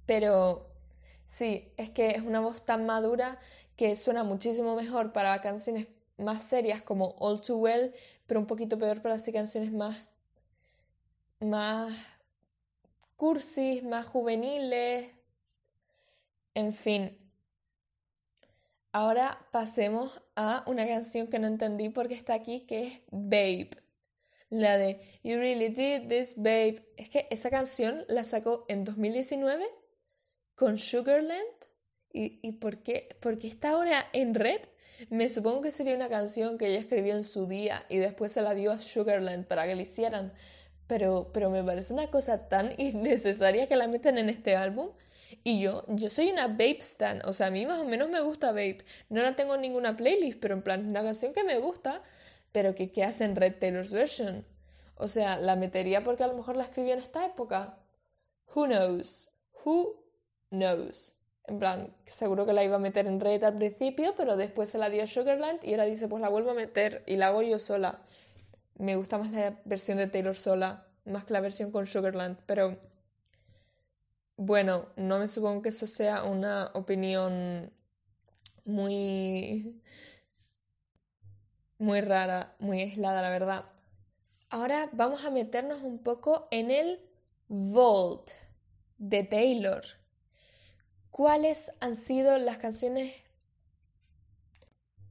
pero 0.06 0.68
sí, 1.26 1.72
es 1.78 1.90
que 1.90 2.12
es 2.12 2.22
una 2.22 2.42
voz 2.42 2.64
tan 2.66 2.86
madura 2.86 3.40
que 3.78 3.96
suena 3.96 4.24
muchísimo 4.24 4.76
mejor 4.76 5.14
para 5.14 5.42
canciones 5.42 5.88
más 6.18 6.44
serias 6.44 6.82
como 6.82 7.16
All 7.20 7.42
Too 7.42 7.58
Well, 7.58 7.94
pero 8.26 8.40
un 8.40 8.48
poquito 8.48 8.78
peor 8.78 9.02
para 9.02 9.16
así 9.16 9.32
canciones 9.32 9.72
más, 9.72 10.08
más 11.40 12.17
cursis, 13.18 13.84
más 13.84 14.06
juveniles, 14.06 15.12
en 16.54 16.72
fin. 16.72 17.18
Ahora 18.94 19.46
pasemos 19.52 20.24
a 20.36 20.64
una 20.66 20.88
canción 20.88 21.28
que 21.28 21.40
no 21.40 21.48
entendí 21.48 21.90
porque 21.90 22.14
está 22.14 22.34
aquí, 22.34 22.62
que 22.62 22.88
es 22.88 23.02
Babe. 23.12 23.70
La 24.50 24.78
de 24.78 25.02
You 25.24 25.38
Really 25.38 25.70
Did 25.70 26.08
This, 26.08 26.36
Babe. 26.38 26.94
Es 26.96 27.10
que 27.10 27.28
esa 27.30 27.50
canción 27.50 28.06
la 28.08 28.24
sacó 28.24 28.66
en 28.70 28.86
2019 28.86 29.66
con 30.56 30.78
Sugarland. 30.78 31.44
¿Y, 32.14 32.40
y 32.42 32.54
por, 32.54 32.82
qué? 32.82 33.10
por 33.20 33.38
qué 33.38 33.48
está 33.48 33.72
ahora 33.72 34.08
en 34.14 34.34
red? 34.34 34.62
Me 35.10 35.30
supongo 35.30 35.62
que 35.62 35.72
sería 35.72 35.94
una 35.94 36.10
canción 36.10 36.58
que 36.58 36.68
ella 36.68 36.80
escribió 36.80 37.16
en 37.16 37.24
su 37.24 37.46
día 37.46 37.86
y 37.90 37.98
después 37.98 38.32
se 38.32 38.42
la 38.42 38.56
dio 38.56 38.72
a 38.72 38.80
Sugarland 38.80 39.46
para 39.46 39.66
que 39.66 39.76
le 39.76 39.84
hicieran. 39.84 40.34
Pero, 40.88 41.30
pero 41.34 41.50
me 41.50 41.64
parece 41.64 41.94
una 41.94 42.08
cosa 42.08 42.48
tan 42.50 42.74
innecesaria 42.80 43.68
que 43.68 43.76
la 43.76 43.88
metan 43.88 44.18
en 44.18 44.30
este 44.30 44.56
álbum. 44.56 44.90
Y 45.44 45.60
yo, 45.62 45.84
yo 45.88 46.10
soy 46.10 46.30
una 46.32 46.48
Babe 46.48 46.78
Stan, 46.80 47.22
o 47.26 47.34
sea, 47.34 47.48
a 47.48 47.52
mí 47.52 47.66
más 47.66 47.80
o 47.80 47.86
menos 47.86 48.10
me 48.10 48.22
gusta 48.22 48.52
Babe. 48.52 48.80
No 49.10 49.22
la 49.22 49.36
tengo 49.36 49.56
en 49.56 49.62
ninguna 49.62 49.96
playlist, 49.98 50.40
pero 50.40 50.56
en 50.56 50.62
plan, 50.62 50.88
una 50.88 51.04
canción 51.04 51.34
que 51.34 51.44
me 51.44 51.60
gusta, 51.60 52.02
pero 52.52 52.76
que 52.76 52.92
¿qué 52.92 53.04
hace 53.04 53.26
en 53.26 53.36
Red 53.36 53.56
Taylor's 53.60 53.92
version? 53.92 54.46
O 54.96 55.08
sea, 55.08 55.38
la 55.38 55.56
metería 55.56 56.04
porque 56.04 56.24
a 56.24 56.28
lo 56.28 56.34
mejor 56.34 56.56
la 56.56 56.64
escribió 56.64 56.94
en 56.94 57.00
esta 57.00 57.26
época. 57.26 57.78
Who 58.56 58.66
knows? 58.66 59.30
Who 59.64 60.02
knows? 60.50 61.14
En 61.46 61.60
plan, 61.60 61.94
seguro 62.06 62.46
que 62.46 62.54
la 62.54 62.64
iba 62.64 62.76
a 62.76 62.80
meter 62.80 63.08
en 63.08 63.20
Red 63.20 63.44
al 63.44 63.58
principio, 63.58 64.14
pero 64.18 64.36
después 64.36 64.70
se 64.70 64.78
la 64.78 64.90
dio 64.90 65.04
a 65.04 65.08
Sugarland 65.08 65.64
y 65.64 65.72
ahora 65.72 65.86
dice, 65.86 66.08
pues 66.08 66.22
la 66.22 66.30
vuelvo 66.30 66.52
a 66.52 66.56
meter 66.56 67.04
y 67.06 67.16
la 67.16 67.28
hago 67.28 67.42
yo 67.42 67.58
sola. 67.60 68.02
Me 68.78 68.96
gusta 68.96 69.18
más 69.18 69.32
la 69.32 69.60
versión 69.66 69.98
de 69.98 70.08
Taylor 70.08 70.36
sola, 70.36 70.88
más 71.06 71.26
que 71.26 71.34
la 71.34 71.42
versión 71.42 71.72
con 71.72 71.86
Sugarland, 71.86 72.38
pero 72.46 72.80
bueno, 74.36 74.90
no 74.96 75.20
me 75.20 75.28
supongo 75.28 75.64
que 75.64 75.70
eso 75.70 75.88
sea 75.88 76.24
una 76.24 76.72
opinión 76.74 77.72
muy 78.66 79.82
muy 81.80 82.02
rara, 82.02 82.56
muy 82.60 82.82
aislada, 82.82 83.22
la 83.22 83.30
verdad. 83.30 83.66
Ahora 84.50 84.90
vamos 84.94 85.26
a 85.26 85.32
meternos 85.32 85.82
un 85.82 86.00
poco 86.00 86.48
en 86.52 86.72
el 86.72 87.02
Vault 87.48 88.32
de 88.98 89.24
Taylor. 89.24 89.84
¿Cuáles 91.12 91.72
han 91.80 91.96
sido 91.96 92.38
las 92.38 92.58
canciones 92.58 93.14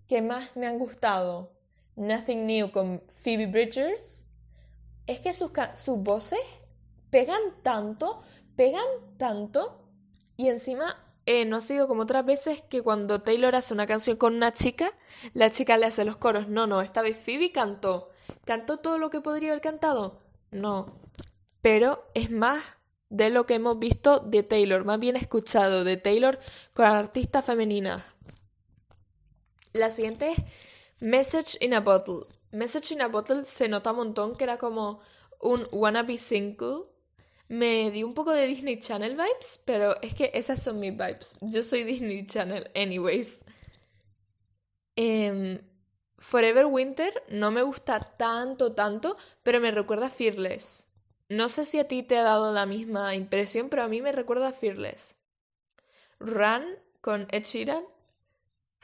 que 0.08 0.22
más 0.22 0.56
me 0.56 0.66
han 0.66 0.78
gustado? 0.78 1.55
Nothing 1.96 2.46
New 2.46 2.70
con 2.70 3.02
Phoebe 3.08 3.46
Bridgers, 3.46 4.24
es 5.06 5.20
que 5.20 5.32
sus, 5.32 5.50
voces 5.98 6.38
pegan 7.10 7.40
tanto, 7.62 8.22
pegan 8.56 8.84
tanto, 9.16 9.82
y 10.36 10.48
encima 10.48 11.02
eh, 11.24 11.44
no 11.44 11.56
ha 11.56 11.60
sido 11.60 11.88
como 11.88 12.02
otras 12.02 12.24
veces 12.24 12.62
que 12.62 12.82
cuando 12.82 13.22
Taylor 13.22 13.54
hace 13.54 13.74
una 13.74 13.86
canción 13.86 14.16
con 14.16 14.34
una 14.34 14.52
chica, 14.52 14.92
la 15.32 15.50
chica 15.50 15.76
le 15.76 15.86
hace 15.86 16.04
los 16.04 16.16
coros. 16.16 16.48
No, 16.48 16.66
no, 16.66 16.82
esta 16.82 17.02
vez 17.02 17.16
Phoebe 17.16 17.52
cantó. 17.52 18.10
¿Cantó 18.44 18.78
todo 18.78 18.98
lo 18.98 19.10
que 19.10 19.20
podría 19.20 19.50
haber 19.50 19.62
cantado? 19.62 20.20
No. 20.50 20.98
Pero 21.62 22.06
es 22.14 22.30
más 22.30 22.62
de 23.08 23.30
lo 23.30 23.46
que 23.46 23.54
hemos 23.54 23.78
visto 23.78 24.20
de 24.20 24.42
Taylor, 24.42 24.84
más 24.84 25.00
bien 25.00 25.16
escuchado 25.16 25.84
de 25.84 25.96
Taylor 25.96 26.38
con 26.74 26.86
artistas 26.86 27.44
femeninas. 27.44 28.04
La 29.72 29.90
siguiente 29.90 30.32
es 30.32 30.38
Message 31.00 31.58
in 31.60 31.74
a 31.74 31.80
Bottle. 31.80 32.26
Message 32.52 32.92
in 32.92 33.02
a 33.02 33.08
Bottle 33.08 33.44
se 33.44 33.68
nota 33.68 33.90
un 33.90 33.96
montón 33.96 34.34
que 34.34 34.44
era 34.44 34.56
como 34.56 35.00
un 35.40 35.66
wannabe 35.72 36.16
single. 36.16 36.86
Me 37.48 37.90
dio 37.90 38.06
un 38.06 38.14
poco 38.14 38.32
de 38.32 38.46
Disney 38.46 38.80
Channel 38.80 39.12
vibes, 39.12 39.60
pero 39.64 40.00
es 40.00 40.14
que 40.14 40.30
esas 40.32 40.62
son 40.62 40.80
mis 40.80 40.92
vibes. 40.92 41.36
Yo 41.42 41.62
soy 41.62 41.84
Disney 41.84 42.24
Channel, 42.26 42.70
anyways. 42.74 43.44
Em, 44.96 45.60
Forever 46.18 46.64
Winter 46.64 47.22
no 47.28 47.50
me 47.50 47.62
gusta 47.62 48.00
tanto, 48.00 48.72
tanto, 48.72 49.18
pero 49.42 49.60
me 49.60 49.70
recuerda 49.70 50.06
a 50.06 50.10
Fearless. 50.10 50.88
No 51.28 51.50
sé 51.50 51.66
si 51.66 51.78
a 51.78 51.88
ti 51.88 52.02
te 52.02 52.16
ha 52.16 52.22
dado 52.22 52.52
la 52.52 52.64
misma 52.64 53.14
impresión, 53.14 53.68
pero 53.68 53.82
a 53.82 53.88
mí 53.88 54.00
me 54.00 54.12
recuerda 54.12 54.48
a 54.48 54.52
Fearless. 54.52 55.14
Run 56.18 56.64
con 57.02 57.28
Ed 57.30 57.44
Sheeran 57.44 57.84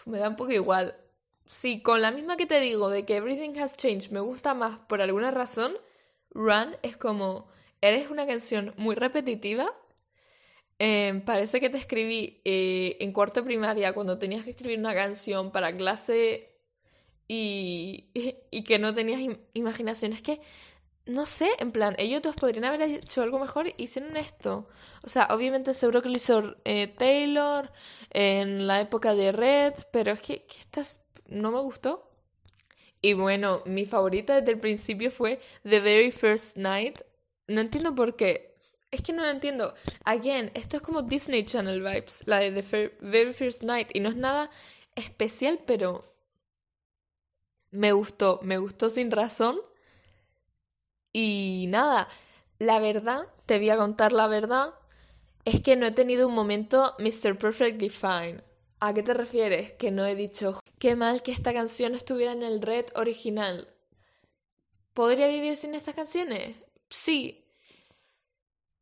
me 0.04 0.18
da 0.18 0.28
un 0.28 0.36
poco 0.36 0.52
igual. 0.52 0.96
Sí, 1.46 1.82
con 1.82 2.00
la 2.02 2.10
misma 2.10 2.36
que 2.36 2.46
te 2.46 2.60
digo 2.60 2.88
de 2.88 3.04
que 3.04 3.16
Everything 3.16 3.58
Has 3.58 3.76
Changed 3.76 4.10
me 4.10 4.20
gusta 4.20 4.54
más 4.54 4.78
por 4.88 5.02
alguna 5.02 5.30
razón, 5.30 5.74
Run 6.30 6.76
es 6.82 6.96
como, 6.96 7.48
eres 7.80 8.10
una 8.10 8.26
canción 8.26 8.74
muy 8.76 8.94
repetitiva. 8.94 9.70
Em, 10.78 11.24
parece 11.24 11.60
que 11.60 11.70
te 11.70 11.76
escribí 11.78 12.40
eh, 12.44 12.96
en 13.00 13.12
cuarto 13.12 13.44
primaria 13.44 13.92
cuando 13.92 14.18
tenías 14.18 14.44
que 14.44 14.50
escribir 14.50 14.78
una 14.78 14.94
canción 14.94 15.52
para 15.52 15.76
clase 15.76 16.50
y, 17.28 18.10
y 18.50 18.64
que 18.64 18.78
no 18.78 18.94
tenías 18.94 19.20
imaginación. 19.54 20.12
Es 20.12 20.22
que 20.22 20.40
no 21.06 21.26
sé, 21.26 21.50
en 21.58 21.72
plan, 21.72 21.94
ellos 21.98 22.22
dos 22.22 22.36
podrían 22.36 22.64
haber 22.64 22.82
hecho 22.82 23.22
algo 23.22 23.38
mejor 23.38 23.68
y 23.68 23.74
hicieron 23.76 24.16
esto. 24.16 24.68
O 25.02 25.08
sea, 25.08 25.28
obviamente 25.30 25.74
seguro 25.74 26.00
que 26.02 26.08
lo 26.08 26.16
hizo 26.16 26.56
eh, 26.64 26.88
Taylor 26.88 27.72
en 28.10 28.66
la 28.66 28.80
época 28.80 29.14
de 29.14 29.32
Red, 29.32 29.74
pero 29.92 30.12
es 30.12 30.20
que, 30.20 30.46
estas 30.60 31.01
no 31.32 31.50
me 31.50 31.60
gustó. 31.60 32.08
Y 33.00 33.14
bueno, 33.14 33.62
mi 33.66 33.84
favorita 33.84 34.40
desde 34.40 34.52
el 34.52 34.60
principio 34.60 35.10
fue 35.10 35.40
The 35.64 35.80
Very 35.80 36.12
First 36.12 36.56
Night. 36.56 37.00
No 37.48 37.60
entiendo 37.60 37.94
por 37.94 38.16
qué. 38.16 38.54
Es 38.90 39.02
que 39.02 39.12
no 39.12 39.22
lo 39.22 39.30
entiendo. 39.30 39.74
Again, 40.04 40.50
esto 40.54 40.76
es 40.76 40.82
como 40.82 41.02
Disney 41.02 41.44
Channel 41.44 41.80
vibes, 41.80 42.22
la 42.26 42.38
de 42.38 42.62
The 42.62 42.96
Very 43.00 43.32
First 43.32 43.64
Night. 43.64 43.88
Y 43.94 44.00
no 44.00 44.08
es 44.08 44.16
nada 44.16 44.50
especial, 44.94 45.58
pero 45.66 46.14
me 47.70 47.92
gustó. 47.92 48.38
Me 48.42 48.58
gustó 48.58 48.88
sin 48.90 49.10
razón. 49.10 49.60
Y 51.12 51.66
nada, 51.68 52.08
la 52.58 52.78
verdad, 52.78 53.26
te 53.46 53.58
voy 53.58 53.70
a 53.70 53.76
contar 53.76 54.12
la 54.12 54.28
verdad, 54.28 54.74
es 55.44 55.60
que 55.60 55.76
no 55.76 55.86
he 55.86 55.90
tenido 55.90 56.28
un 56.28 56.34
momento 56.34 56.94
Mr. 56.98 57.36
Perfectly 57.36 57.88
Fine. 57.88 58.42
¿A 58.84 58.92
qué 58.92 59.04
te 59.04 59.14
refieres? 59.14 59.70
Que 59.74 59.92
no 59.92 60.04
he 60.04 60.16
dicho, 60.16 60.58
qué 60.80 60.96
mal 60.96 61.22
que 61.22 61.30
esta 61.30 61.52
canción 61.52 61.94
estuviera 61.94 62.32
en 62.32 62.42
el 62.42 62.60
red 62.60 62.86
original. 62.96 63.72
¿Podría 64.92 65.28
vivir 65.28 65.54
sin 65.54 65.76
estas 65.76 65.94
canciones? 65.94 66.56
Sí. 66.90 67.44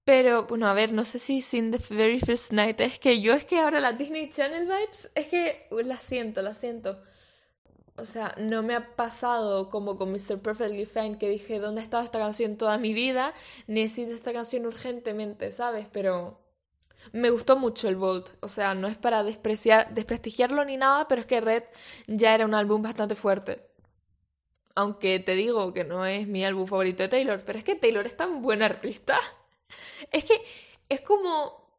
Pero, 0.06 0.44
bueno, 0.44 0.68
a 0.68 0.72
ver, 0.72 0.94
no 0.94 1.04
sé 1.04 1.18
si 1.18 1.42
sin 1.42 1.70
The 1.70 1.94
Very 1.94 2.18
First 2.18 2.52
Night. 2.52 2.80
Es 2.80 2.98
que 2.98 3.20
yo 3.20 3.34
es 3.34 3.44
que 3.44 3.58
ahora 3.58 3.78
la 3.78 3.92
Disney 3.92 4.30
Channel 4.30 4.62
Vibes, 4.62 5.12
es 5.14 5.26
que 5.26 5.66
la 5.70 5.98
siento, 5.98 6.40
la 6.40 6.54
siento. 6.54 7.02
O 7.96 8.06
sea, 8.06 8.34
no 8.38 8.62
me 8.62 8.74
ha 8.74 8.96
pasado 8.96 9.68
como 9.68 9.98
con 9.98 10.12
Mr. 10.12 10.40
Perfectly 10.40 10.86
Fine 10.86 11.18
que 11.18 11.28
dije, 11.28 11.58
¿dónde 11.58 11.82
ha 11.82 11.84
estado 11.84 12.02
esta 12.02 12.18
canción 12.18 12.56
toda 12.56 12.78
mi 12.78 12.94
vida? 12.94 13.34
Necesito 13.66 14.14
esta 14.14 14.32
canción 14.32 14.64
urgentemente, 14.64 15.52
¿sabes? 15.52 15.88
Pero 15.92 16.39
me 17.12 17.30
gustó 17.30 17.56
mucho 17.56 17.88
el 17.88 17.96
Volt. 17.96 18.30
O 18.40 18.48
sea, 18.48 18.74
no 18.74 18.88
es 18.88 18.96
para 18.96 19.22
despreciar, 19.22 19.92
desprestigiarlo 19.94 20.64
ni 20.64 20.76
nada, 20.76 21.08
pero 21.08 21.20
es 21.20 21.26
que 21.26 21.40
Red 21.40 21.64
ya 22.06 22.34
era 22.34 22.44
un 22.44 22.54
álbum 22.54 22.82
bastante 22.82 23.14
fuerte. 23.14 23.66
Aunque 24.74 25.18
te 25.20 25.34
digo 25.34 25.72
que 25.74 25.84
no 25.84 26.06
es 26.06 26.26
mi 26.26 26.44
álbum 26.44 26.66
favorito 26.66 27.02
de 27.02 27.08
Taylor, 27.08 27.42
pero 27.44 27.58
es 27.58 27.64
que 27.64 27.74
Taylor 27.74 28.06
es 28.06 28.16
tan 28.16 28.42
buen 28.42 28.62
artista. 28.62 29.18
Es 30.10 30.24
que 30.24 30.42
es 30.88 31.00
como... 31.02 31.78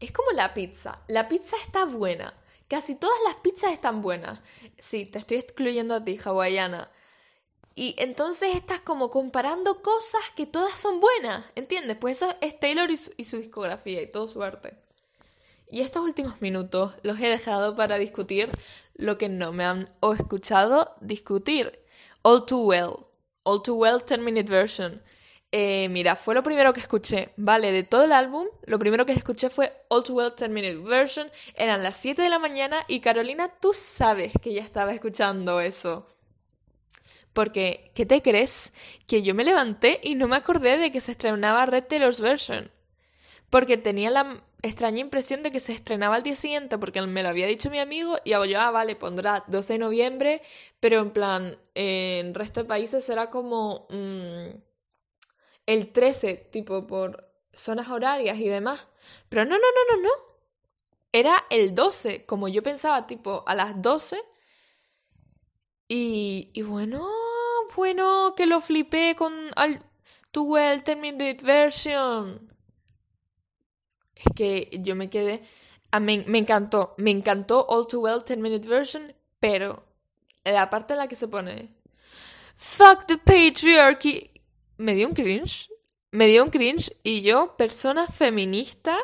Es 0.00 0.10
como 0.10 0.32
la 0.32 0.52
pizza. 0.54 1.02
La 1.06 1.28
pizza 1.28 1.56
está 1.64 1.84
buena 1.84 2.34
Casi 2.68 2.96
todas 2.96 3.18
las 3.24 3.36
pizzas 3.36 3.72
están 3.72 4.02
buenas. 4.02 4.40
Sí, 4.78 5.06
te 5.06 5.18
estoy 5.18 5.38
excluyendo 5.38 5.94
a 5.94 6.04
ti, 6.04 6.18
hawaiana. 6.22 6.90
Y 7.78 7.94
entonces 7.98 8.56
estás 8.56 8.80
como 8.80 9.08
comparando 9.08 9.82
cosas 9.82 10.20
que 10.34 10.46
todas 10.46 10.80
son 10.80 10.98
buenas, 10.98 11.44
¿entiendes? 11.54 11.96
Pues 11.96 12.16
eso 12.16 12.34
es 12.40 12.58
Taylor 12.58 12.90
y 12.90 12.96
su, 12.96 13.36
discografía 13.36 14.02
y 14.02 14.10
todo 14.10 14.26
su 14.26 14.42
arte. 14.42 14.74
Y 15.70 15.82
estos 15.82 16.02
últimos 16.02 16.42
minutos 16.42 16.94
los 17.04 17.20
he 17.20 17.28
dejado 17.28 17.76
para 17.76 17.96
discutir 17.96 18.50
lo 18.94 19.16
que 19.16 19.28
no 19.28 19.52
me 19.52 19.64
han 19.64 19.94
o 20.00 20.12
escuchado 20.12 20.96
discutir. 21.00 21.78
All 22.22 22.46
Too 22.46 22.64
Well. 22.64 23.06
All 23.44 23.62
Too 23.62 23.76
Well 23.76 24.02
10 24.04 24.22
Minute 24.22 24.50
Version. 24.50 25.00
Eh, 25.52 25.88
mira, 25.88 26.16
fue 26.16 26.34
lo 26.34 26.42
primero 26.42 26.72
que 26.72 26.80
escuché, 26.80 27.32
¿vale? 27.36 27.70
De 27.70 27.84
todo 27.84 28.02
el 28.02 28.12
álbum, 28.12 28.48
lo 28.64 28.80
primero 28.80 29.06
que 29.06 29.12
escuché 29.12 29.50
fue 29.50 29.84
All 29.86 30.02
Too 30.02 30.16
Well 30.16 30.32
10 30.36 30.50
Minute 30.50 30.78
Version. 30.78 31.30
Eran 31.54 31.84
las 31.84 31.96
7 31.98 32.22
de 32.22 32.28
la 32.28 32.40
mañana 32.40 32.82
y 32.88 32.98
Carolina, 32.98 33.46
tú 33.60 33.72
sabes 33.72 34.32
que 34.42 34.52
ya 34.52 34.62
estaba 34.62 34.92
escuchando 34.92 35.60
eso. 35.60 36.08
Porque, 37.32 37.92
¿qué 37.94 38.06
te 38.06 38.22
crees? 38.22 38.72
Que 39.06 39.22
yo 39.22 39.34
me 39.34 39.44
levanté 39.44 40.00
y 40.02 40.14
no 40.14 40.28
me 40.28 40.36
acordé 40.36 40.78
de 40.78 40.90
que 40.90 41.00
se 41.00 41.12
estrenaba 41.12 41.66
Red 41.66 41.84
Taylor's 41.84 42.20
Version. 42.20 42.70
Porque 43.50 43.76
tenía 43.76 44.10
la 44.10 44.42
extraña 44.62 45.00
impresión 45.00 45.42
de 45.42 45.52
que 45.52 45.60
se 45.60 45.72
estrenaba 45.72 46.16
al 46.16 46.22
día 46.22 46.34
siguiente, 46.34 46.78
porque 46.78 47.00
me 47.02 47.22
lo 47.22 47.28
había 47.28 47.46
dicho 47.46 47.70
mi 47.70 47.78
amigo, 47.78 48.16
y 48.24 48.30
yo, 48.30 48.60
ah, 48.60 48.70
vale, 48.70 48.96
pondrá 48.96 49.44
12 49.46 49.74
de 49.74 49.78
noviembre, 49.78 50.42
pero 50.80 51.00
en 51.00 51.12
plan, 51.12 51.58
en 51.74 52.34
resto 52.34 52.62
de 52.62 52.68
países 52.68 53.04
será 53.04 53.30
como... 53.30 53.86
Mm, 53.90 54.68
el 55.68 55.92
13, 55.92 56.48
tipo 56.50 56.86
por 56.86 57.30
zonas 57.52 57.90
horarias 57.90 58.38
y 58.38 58.48
demás. 58.48 58.86
Pero 59.28 59.44
no, 59.44 59.50
no, 59.50 59.58
no, 59.58 59.96
no, 59.96 60.02
no. 60.02 60.10
Era 61.12 61.44
el 61.50 61.74
12, 61.74 62.24
como 62.24 62.48
yo 62.48 62.62
pensaba, 62.62 63.06
tipo 63.06 63.44
a 63.46 63.54
las 63.54 63.80
12. 63.82 64.18
Y, 65.88 66.62
bueno, 66.62 67.08
bueno, 67.74 68.34
que 68.36 68.46
lo 68.46 68.60
flipé 68.60 69.14
con 69.16 69.32
al, 69.56 69.82
10 70.32 70.96
minute 70.98 71.38
version. 71.42 72.52
Es 74.14 74.26
que 74.36 74.68
yo 74.82 74.94
me 74.94 75.08
quedé. 75.08 75.42
Ah, 75.90 76.00
me, 76.00 76.24
me 76.26 76.38
encantó, 76.38 76.94
me 76.98 77.10
encantó 77.10 77.66
All 77.68 77.86
Too 77.86 78.00
Well 78.00 78.22
10 78.26 78.38
minute 78.38 78.68
version, 78.68 79.14
pero 79.40 79.84
la 80.44 80.68
parte 80.68 80.92
en 80.92 80.98
la 80.98 81.08
que 81.08 81.16
se 81.16 81.28
pone 81.28 81.70
Fuck 82.54 83.06
the 83.06 83.18
patriarchy 83.18 84.30
me 84.78 84.94
dio 84.94 85.08
un 85.08 85.14
cringe. 85.14 85.70
Me 86.10 86.26
dio 86.26 86.42
un 86.42 86.50
cringe 86.50 86.92
y 87.02 87.20
yo, 87.20 87.56
persona 87.56 88.06
feminista, 88.08 88.98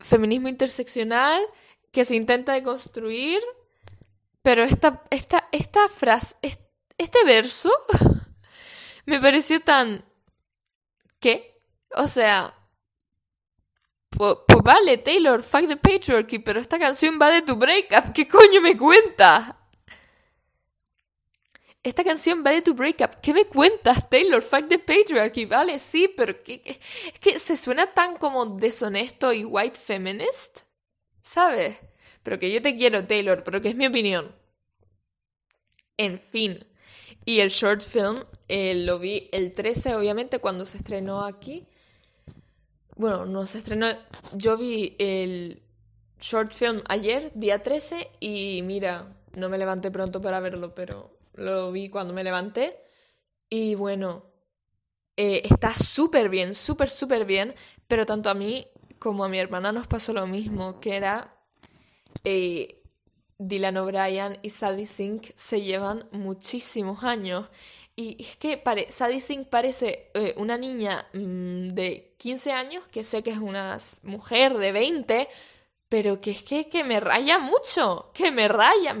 feminismo 0.00 0.48
interseccional, 0.48 1.40
que 1.92 2.04
se 2.04 2.16
intenta 2.16 2.54
deconstruir, 2.54 3.40
pero 4.46 4.62
esta, 4.62 5.02
esta, 5.10 5.48
esta 5.50 5.88
frase, 5.88 6.36
este 6.96 7.24
verso, 7.24 7.68
me 9.04 9.18
pareció 9.18 9.58
tan... 9.58 10.04
¿Qué? 11.18 11.60
O 11.96 12.06
sea... 12.06 12.54
Pues, 14.08 14.36
vale, 14.62 14.98
Taylor, 14.98 15.42
fuck 15.42 15.66
the 15.66 15.76
patriarchy, 15.76 16.38
pero 16.38 16.60
esta 16.60 16.78
canción 16.78 17.18
va 17.20 17.28
de 17.30 17.42
tu 17.42 17.56
breakup. 17.56 18.12
¿Qué 18.12 18.28
coño 18.28 18.60
me 18.60 18.76
cuentas? 18.76 19.52
esta 21.82 22.04
canción 22.04 22.44
va 22.46 22.52
de 22.52 22.62
tu 22.62 22.74
breakup. 22.74 23.20
¿Qué 23.20 23.34
me 23.34 23.46
cuentas, 23.46 24.08
Taylor? 24.08 24.40
Fuck 24.40 24.68
the 24.68 24.78
patriarchy, 24.78 25.46
¿vale? 25.46 25.80
Sí, 25.80 26.06
pero 26.16 26.40
que, 26.44 26.62
es 26.64 27.18
que 27.18 27.40
se 27.40 27.56
suena 27.56 27.92
tan 27.92 28.16
como 28.16 28.46
deshonesto 28.46 29.32
y 29.32 29.44
white 29.44 29.76
feminist, 29.76 30.60
¿sabes? 31.20 31.80
Pero 32.26 32.40
que 32.40 32.50
yo 32.50 32.60
te 32.60 32.74
quiero, 32.74 33.06
Taylor, 33.06 33.44
pero 33.44 33.60
que 33.60 33.68
es 33.68 33.76
mi 33.76 33.86
opinión. 33.86 34.34
En 35.96 36.18
fin. 36.18 36.58
Y 37.24 37.38
el 37.38 37.50
short 37.50 37.82
film 37.82 38.18
eh, 38.48 38.74
lo 38.84 38.98
vi 38.98 39.28
el 39.30 39.54
13, 39.54 39.94
obviamente, 39.94 40.40
cuando 40.40 40.64
se 40.64 40.78
estrenó 40.78 41.24
aquí. 41.24 41.68
Bueno, 42.96 43.26
no 43.26 43.46
se 43.46 43.58
estrenó. 43.58 43.86
Yo 44.32 44.56
vi 44.56 44.96
el 44.98 45.62
short 46.18 46.52
film 46.52 46.82
ayer, 46.88 47.30
día 47.36 47.62
13, 47.62 48.10
y 48.18 48.60
mira, 48.64 49.06
no 49.36 49.48
me 49.48 49.56
levanté 49.56 49.92
pronto 49.92 50.20
para 50.20 50.40
verlo, 50.40 50.74
pero 50.74 51.16
lo 51.34 51.70
vi 51.70 51.90
cuando 51.90 52.12
me 52.12 52.24
levanté. 52.24 52.76
Y 53.48 53.76
bueno, 53.76 54.24
eh, 55.16 55.42
está 55.44 55.72
súper 55.72 56.28
bien, 56.28 56.56
súper, 56.56 56.88
súper 56.88 57.24
bien. 57.24 57.54
Pero 57.86 58.04
tanto 58.04 58.30
a 58.30 58.34
mí 58.34 58.66
como 58.98 59.24
a 59.24 59.28
mi 59.28 59.38
hermana 59.38 59.70
nos 59.70 59.86
pasó 59.86 60.12
lo 60.12 60.26
mismo, 60.26 60.80
que 60.80 60.96
era 60.96 61.35
eh, 62.24 62.82
Dylan 63.38 63.76
O'Brien 63.76 64.38
y 64.42 64.50
Sadie 64.50 64.86
Sink 64.86 65.28
se 65.34 65.62
llevan 65.62 66.08
muchísimos 66.12 67.04
años. 67.04 67.48
Y 67.94 68.22
es 68.22 68.36
que 68.36 68.62
Sadie 68.88 69.20
Sink 69.20 69.48
parece 69.48 70.10
eh, 70.14 70.34
una 70.36 70.58
niña 70.58 71.06
mm, 71.12 71.68
de 71.70 72.14
15 72.18 72.52
años, 72.52 72.84
que 72.88 73.04
sé 73.04 73.22
que 73.22 73.30
es 73.30 73.38
una 73.38 73.78
mujer 74.02 74.58
de 74.58 74.72
20, 74.72 75.28
pero 75.88 76.20
que 76.20 76.32
es 76.32 76.42
que, 76.42 76.68
que 76.68 76.84
me 76.84 77.00
raya 77.00 77.38
mucho, 77.38 78.10
que 78.12 78.30
me 78.30 78.48
raya. 78.48 78.94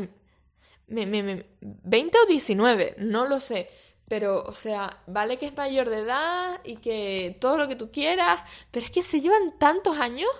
Me, 0.88 1.06
me, 1.06 1.46
20 1.60 2.18
o 2.18 2.26
19, 2.26 2.96
no 2.98 3.26
lo 3.26 3.40
sé. 3.40 3.68
Pero, 4.08 4.44
o 4.44 4.52
sea, 4.52 5.02
vale 5.08 5.36
que 5.36 5.46
es 5.46 5.56
mayor 5.56 5.90
de 5.90 5.98
edad 5.98 6.60
y 6.64 6.76
que 6.76 7.36
todo 7.40 7.58
lo 7.58 7.66
que 7.68 7.74
tú 7.76 7.90
quieras, 7.90 8.40
pero 8.70 8.86
es 8.86 8.92
que 8.92 9.02
se 9.02 9.20
llevan 9.20 9.58
tantos 9.58 9.98
años 9.98 10.30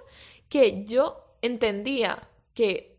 que 0.48 0.84
yo 0.84 1.36
entendía 1.42 2.28
que, 2.56 2.98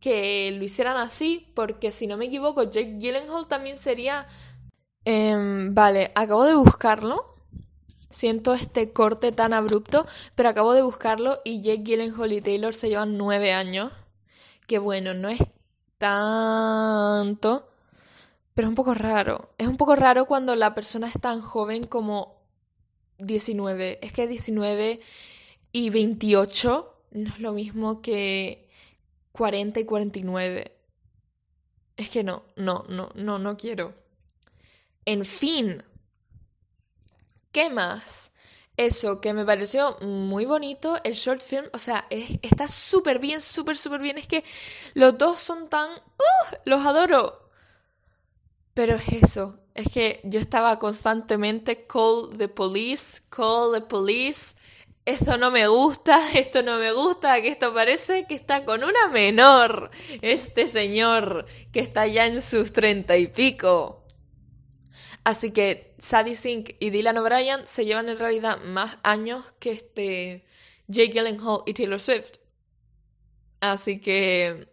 que 0.00 0.50
lo 0.50 0.64
hicieran 0.64 0.98
así, 0.98 1.50
porque 1.54 1.90
si 1.92 2.06
no 2.06 2.18
me 2.18 2.26
equivoco, 2.26 2.64
Jake 2.64 2.98
Gyllenhaal 2.98 3.48
también 3.48 3.78
sería... 3.78 4.26
Em, 5.04 5.72
vale, 5.74 6.12
acabo 6.14 6.44
de 6.44 6.54
buscarlo. 6.54 7.16
Siento 8.10 8.52
este 8.52 8.92
corte 8.92 9.32
tan 9.32 9.54
abrupto, 9.54 10.06
pero 10.34 10.48
acabo 10.48 10.74
de 10.74 10.82
buscarlo 10.82 11.40
y 11.44 11.62
Jake 11.62 11.84
Gyllenhaal 11.84 12.32
y 12.32 12.40
Taylor 12.42 12.74
se 12.74 12.88
llevan 12.88 13.16
nueve 13.16 13.52
años. 13.52 13.92
Que 14.66 14.78
bueno, 14.78 15.14
no 15.14 15.28
es 15.28 15.40
tanto, 15.98 17.70
pero 18.54 18.66
es 18.66 18.70
un 18.70 18.74
poco 18.74 18.94
raro. 18.94 19.50
Es 19.58 19.68
un 19.68 19.76
poco 19.76 19.94
raro 19.94 20.26
cuando 20.26 20.56
la 20.56 20.74
persona 20.74 21.06
es 21.06 21.18
tan 21.20 21.40
joven 21.40 21.84
como 21.84 22.42
19. 23.18 24.00
Es 24.02 24.12
que 24.12 24.26
19 24.26 25.00
y 25.72 25.90
28 25.90 26.94
no 27.12 27.28
es 27.28 27.38
lo 27.40 27.52
mismo 27.52 28.02
que 28.02 28.67
40 29.38 29.80
y 29.80 29.84
49. 29.84 30.76
Es 31.96 32.08
que 32.10 32.24
no, 32.24 32.44
no, 32.56 32.84
no, 32.88 33.10
no, 33.14 33.38
no 33.38 33.56
quiero. 33.56 33.94
En 35.04 35.24
fin. 35.24 35.84
¿Qué 37.52 37.70
más? 37.70 38.32
Eso, 38.76 39.20
que 39.20 39.32
me 39.34 39.44
pareció 39.44 39.96
muy 40.00 40.44
bonito 40.44 40.98
el 41.04 41.14
short 41.14 41.40
film. 41.40 41.66
O 41.72 41.78
sea, 41.78 42.06
está 42.10 42.68
súper 42.68 43.20
bien, 43.20 43.40
súper, 43.40 43.76
súper 43.76 44.00
bien. 44.00 44.18
Es 44.18 44.26
que 44.26 44.44
los 44.94 45.16
dos 45.16 45.38
son 45.38 45.68
tan... 45.68 45.90
¡Uh! 45.90 46.56
Los 46.64 46.84
adoro. 46.84 47.48
Pero 48.74 48.96
es 48.96 49.08
eso, 49.24 49.58
es 49.74 49.88
que 49.88 50.20
yo 50.22 50.38
estaba 50.38 50.78
constantemente 50.78 51.86
call 51.86 52.30
the 52.36 52.48
police, 52.48 53.22
call 53.28 53.72
the 53.72 53.80
police. 53.80 54.54
Esto 55.08 55.38
no 55.38 55.50
me 55.50 55.66
gusta, 55.68 56.20
esto 56.34 56.62
no 56.62 56.78
me 56.78 56.92
gusta, 56.92 57.40
que 57.40 57.48
esto 57.48 57.72
parece 57.72 58.26
que 58.26 58.34
está 58.34 58.66
con 58.66 58.84
una 58.84 59.08
menor. 59.08 59.90
Este 60.20 60.66
señor 60.66 61.46
que 61.72 61.80
está 61.80 62.06
ya 62.06 62.26
en 62.26 62.42
sus 62.42 62.74
treinta 62.74 63.16
y 63.16 63.26
pico. 63.28 64.04
Así 65.24 65.50
que 65.50 65.94
Sadie 65.98 66.34
Sink 66.34 66.72
y 66.78 66.90
Dylan 66.90 67.16
O'Brien 67.16 67.66
se 67.66 67.86
llevan 67.86 68.10
en 68.10 68.18
realidad 68.18 68.58
más 68.58 68.98
años 69.02 69.46
que 69.58 69.70
este 69.70 70.44
Jake 70.88 71.12
Gyllenhaal 71.14 71.62
y 71.64 71.72
Taylor 71.72 72.00
Swift. 72.00 72.32
Así 73.60 74.02
que 74.02 74.68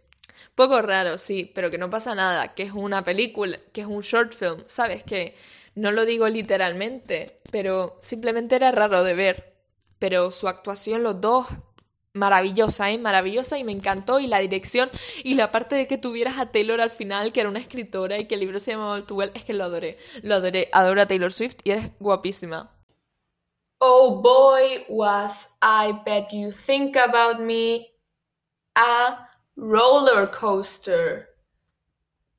poco 0.54 0.82
raro, 0.82 1.16
sí, 1.16 1.50
pero 1.54 1.70
que 1.70 1.78
no 1.78 1.88
pasa 1.88 2.14
nada, 2.14 2.52
que 2.54 2.64
es 2.64 2.72
una 2.72 3.02
película, 3.04 3.58
que 3.72 3.80
es 3.80 3.86
un 3.86 4.02
short 4.02 4.34
film, 4.34 4.64
¿sabes? 4.66 5.02
Que 5.02 5.34
no 5.74 5.92
lo 5.92 6.04
digo 6.04 6.28
literalmente, 6.28 7.38
pero 7.50 7.98
simplemente 8.02 8.56
era 8.56 8.70
raro 8.70 9.02
de 9.02 9.14
ver. 9.14 9.55
Pero 9.98 10.30
su 10.30 10.48
actuación, 10.48 11.02
los 11.02 11.20
dos, 11.20 11.46
maravillosa, 12.16 12.90
¿eh? 12.90 12.98
Maravillosa 12.98 13.58
y 13.58 13.64
me 13.64 13.72
encantó. 13.72 14.18
Y 14.20 14.26
la 14.26 14.38
dirección 14.38 14.90
y 15.22 15.34
la 15.34 15.52
parte 15.52 15.76
de 15.76 15.86
que 15.86 15.98
tuvieras 15.98 16.38
a 16.38 16.50
Taylor 16.50 16.80
al 16.80 16.90
final, 16.90 17.32
que 17.32 17.40
era 17.40 17.48
una 17.48 17.60
escritora 17.60 18.18
y 18.18 18.26
que 18.26 18.34
el 18.34 18.40
libro 18.40 18.58
se 18.58 18.72
llamaba 18.72 19.04
Well, 19.10 19.30
es 19.34 19.44
que 19.44 19.54
lo 19.54 19.64
adoré. 19.64 19.98
Lo 20.22 20.36
adoré. 20.36 20.68
Adoro 20.72 21.02
a 21.02 21.06
Taylor 21.06 21.32
Swift 21.32 21.56
y 21.64 21.70
eres 21.70 21.90
guapísima. 22.00 22.72
Oh 23.78 24.22
boy, 24.22 24.84
was 24.88 25.56
I 25.62 26.00
bet 26.04 26.28
you 26.32 26.50
think 26.50 26.96
about 26.96 27.38
me. 27.40 27.92
A 28.74 29.28
Roller 29.56 30.30
Coaster. 30.30 31.28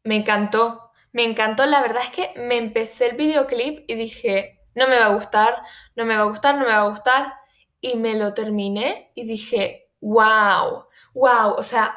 Me 0.03 0.15
encantó, 0.17 0.91
me 1.11 1.23
encantó. 1.23 1.65
La 1.65 1.81
verdad 1.81 2.03
es 2.03 2.11
que 2.11 2.39
me 2.39 2.57
empecé 2.57 3.09
el 3.09 3.17
videoclip 3.17 3.89
y 3.89 3.95
dije, 3.95 4.61
no 4.75 4.87
me 4.87 4.99
va 4.99 5.07
a 5.07 5.13
gustar, 5.13 5.63
no 5.95 6.05
me 6.05 6.15
va 6.15 6.21
a 6.23 6.27
gustar, 6.27 6.55
no 6.55 6.61
me 6.61 6.67
va 6.67 6.81
a 6.81 6.89
gustar. 6.89 7.33
Y 7.81 7.95
me 7.95 8.15
lo 8.15 8.33
terminé 8.33 9.11
y 9.15 9.25
dije, 9.25 9.91
wow, 10.01 10.85
wow, 11.13 11.53
o 11.57 11.63
sea, 11.63 11.95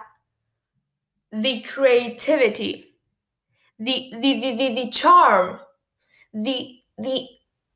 the 1.30 1.62
creativity, 1.62 2.96
the, 3.78 4.10
the, 4.12 4.56
the, 4.56 4.74
the, 4.74 4.90
charm, 4.90 5.58
the, 6.32 6.82
the, 6.98 7.28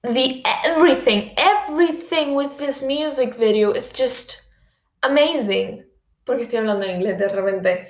the 0.03 0.43
everything, 0.65 1.33
everything 1.37 2.35
with 2.35 2.59
this 2.59 2.83
music 2.83 3.35
video 3.35 3.73
is 3.73 3.93
just 3.93 4.43
amazing 5.03 5.85
porque 6.25 6.45
estoy 6.45 6.59
hablando 6.59 6.85
en 6.87 6.97
inglés 6.97 7.19
de 7.19 7.29
repente. 7.29 7.89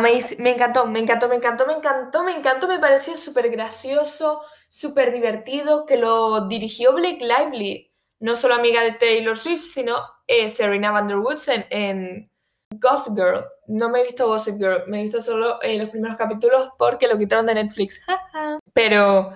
Me 0.00 0.50
encantó, 0.50 0.86
me 0.86 0.98
encantó, 0.98 1.28
me 1.28 1.36
encantó, 1.36 1.66
me 1.66 1.74
encantó, 1.74 2.24
me 2.24 2.32
encantó, 2.32 2.68
me 2.68 2.78
pareció 2.80 3.16
súper 3.16 3.50
gracioso, 3.50 4.42
súper 4.68 5.12
divertido, 5.12 5.86
que 5.86 5.96
lo 5.96 6.48
dirigió 6.48 6.92
Blake 6.92 7.24
Lively, 7.24 7.92
no 8.20 8.34
solo 8.34 8.54
amiga 8.54 8.82
de 8.82 8.92
Taylor 8.92 9.36
Swift, 9.36 9.62
sino 9.62 9.96
eh, 10.26 10.48
Serena 10.48 10.90
Van 10.90 11.08
der 11.08 11.18
Woodsen 11.18 11.66
en 11.70 12.30
Gossip 12.70 13.14
Girl. 13.14 13.44
No 13.68 13.88
me 13.90 14.00
he 14.00 14.04
visto 14.04 14.26
Gossip 14.26 14.56
Girl, 14.58 14.84
me 14.86 15.00
he 15.00 15.02
visto 15.02 15.20
solo 15.20 15.60
eh, 15.62 15.78
los 15.78 15.90
primeros 15.90 16.16
capítulos 16.16 16.70
porque 16.78 17.08
lo 17.08 17.18
quitaron 17.18 17.46
de 17.46 17.54
Netflix. 17.54 18.00
Pero 18.72 19.32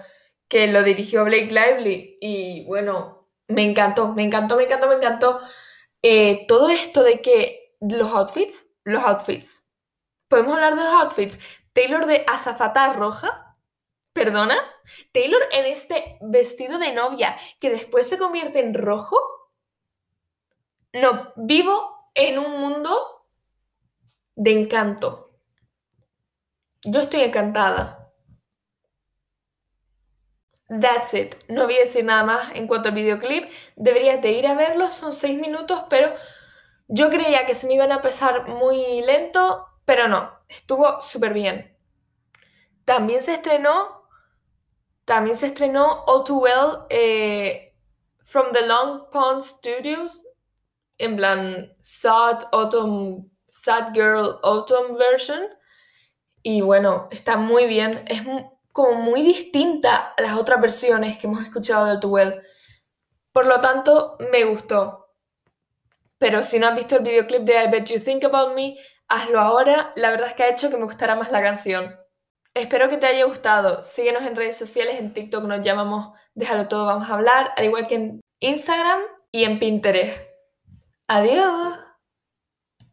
que 0.48 0.66
lo 0.66 0.82
dirigió 0.82 1.24
Blake 1.24 1.50
Lively 1.50 2.18
y 2.20 2.64
bueno, 2.66 3.28
me 3.48 3.62
encantó, 3.62 4.12
me 4.12 4.24
encantó, 4.24 4.56
me 4.56 4.64
encantó, 4.64 4.88
me 4.88 4.94
encantó. 4.94 5.40
Eh, 6.02 6.46
todo 6.48 6.70
esto 6.70 7.02
de 7.02 7.20
que 7.20 7.76
los 7.80 8.12
outfits, 8.12 8.68
los 8.84 9.02
outfits. 9.04 9.68
¿Podemos 10.28 10.54
hablar 10.54 10.76
de 10.76 10.84
los 10.84 10.94
outfits? 10.94 11.38
Taylor 11.72 12.06
de 12.06 12.24
azafata 12.26 12.92
roja. 12.92 13.49
¿Perdona? 14.12 14.56
Taylor 15.12 15.42
en 15.52 15.66
este 15.66 16.18
vestido 16.20 16.78
de 16.78 16.92
novia 16.92 17.36
que 17.60 17.70
después 17.70 18.08
se 18.08 18.18
convierte 18.18 18.60
en 18.60 18.74
rojo. 18.74 19.18
No, 20.92 21.32
vivo 21.36 22.10
en 22.14 22.38
un 22.38 22.60
mundo 22.60 23.26
de 24.34 24.52
encanto. 24.52 25.28
Yo 26.84 27.00
estoy 27.00 27.22
encantada. 27.22 28.12
That's 30.68 31.14
it. 31.14 31.34
No 31.48 31.64
voy 31.64 31.76
a 31.76 31.80
decir 31.80 32.04
nada 32.04 32.24
más 32.24 32.54
en 32.54 32.66
cuanto 32.66 32.88
al 32.88 32.94
videoclip. 32.94 33.50
Deberías 33.76 34.22
de 34.22 34.32
ir 34.32 34.46
a 34.46 34.54
verlo. 34.54 34.90
Son 34.90 35.12
seis 35.12 35.38
minutos, 35.38 35.84
pero 35.90 36.14
yo 36.88 37.10
creía 37.10 37.46
que 37.46 37.54
se 37.54 37.66
me 37.66 37.74
iban 37.74 37.92
a 37.92 38.02
pesar 38.02 38.48
muy 38.48 39.02
lento, 39.02 39.66
pero 39.84 40.08
no, 40.08 40.32
estuvo 40.48 41.00
súper 41.00 41.32
bien. 41.32 41.76
También 42.84 43.22
se 43.22 43.34
estrenó, 43.34 43.99
también 45.10 45.34
se 45.34 45.46
estrenó 45.46 46.04
All 46.06 46.22
Too 46.22 46.38
Well 46.38 46.86
eh, 46.88 47.74
from 48.22 48.52
the 48.52 48.64
Long 48.64 49.10
Pond 49.10 49.42
Studios, 49.42 50.22
en 50.98 51.16
plan 51.16 51.74
Sad 51.80 52.44
Autumn, 52.52 53.28
Sad 53.50 53.92
Girl 53.92 54.38
Autumn 54.44 54.96
version. 54.96 55.48
Y 56.44 56.60
bueno, 56.60 57.08
está 57.10 57.36
muy 57.36 57.66
bien, 57.66 57.90
es 58.06 58.22
como 58.70 59.02
muy 59.02 59.22
distinta 59.22 60.14
a 60.16 60.22
las 60.22 60.36
otras 60.36 60.60
versiones 60.60 61.18
que 61.18 61.26
hemos 61.26 61.42
escuchado 61.42 61.86
de 61.86 61.90
All 61.90 62.00
Too 62.00 62.10
Well. 62.10 62.42
Por 63.32 63.46
lo 63.46 63.60
tanto, 63.60 64.16
me 64.30 64.44
gustó. 64.44 65.16
Pero 66.18 66.44
si 66.44 66.60
no 66.60 66.68
has 66.68 66.76
visto 66.76 66.94
el 66.94 67.02
videoclip 67.02 67.42
de 67.42 67.64
I 67.64 67.68
Bet 67.68 67.86
You 67.86 67.98
Think 67.98 68.22
About 68.26 68.54
Me, 68.54 68.76
hazlo 69.08 69.40
ahora. 69.40 69.90
La 69.96 70.10
verdad 70.10 70.28
es 70.28 70.34
que 70.34 70.44
ha 70.44 70.50
hecho 70.50 70.70
que 70.70 70.76
me 70.76 70.84
gustara 70.84 71.16
más 71.16 71.32
la 71.32 71.42
canción. 71.42 71.99
Espero 72.54 72.88
que 72.88 72.96
te 72.96 73.06
haya 73.06 73.24
gustado. 73.24 73.82
Síguenos 73.82 74.24
en 74.24 74.36
redes 74.36 74.56
sociales, 74.56 74.98
en 74.98 75.12
TikTok 75.12 75.44
nos 75.44 75.62
llamamos 75.62 76.18
Déjalo 76.34 76.68
todo, 76.68 76.86
vamos 76.86 77.08
a 77.08 77.14
hablar, 77.14 77.52
al 77.56 77.64
igual 77.64 77.86
que 77.86 77.94
en 77.94 78.20
Instagram 78.40 79.00
y 79.32 79.44
en 79.44 79.58
Pinterest. 79.58 80.20
Adiós. 81.06 81.89